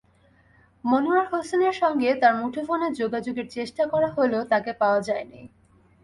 [0.83, 5.41] মনোয়ার হোসেনের সঙ্গে তাঁর মুঠোফোনে যোগাযোগের চেষ্টা করা হলেও তাঁকে পাওয়া যায়নি।